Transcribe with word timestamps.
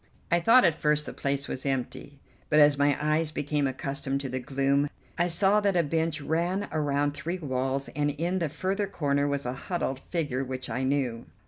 I 0.31 0.39
thought 0.39 0.65
at 0.65 0.73
first 0.73 1.05
the 1.05 1.13
place 1.13 1.47
was 1.47 1.63
empty, 1.63 2.17
but 2.49 2.57
as 2.59 2.75
my 2.75 2.97
eyes 2.99 3.29
became 3.29 3.67
accustomed 3.67 4.19
to 4.21 4.29
the 4.29 4.39
gloom 4.39 4.89
I 5.15 5.27
saw 5.27 5.59
that 5.59 5.77
a 5.77 5.83
bench 5.83 6.21
ran 6.21 6.67
around 6.71 7.11
three 7.11 7.37
walls 7.37 7.87
and 7.95 8.09
in 8.09 8.39
the 8.39 8.49
further 8.49 8.87
corner 8.87 9.27
was 9.27 9.45
a 9.45 9.53
huddled 9.53 9.99
figure 9.99 10.43
which 10.43 10.71
I 10.71 10.81
knew. 10.83 11.27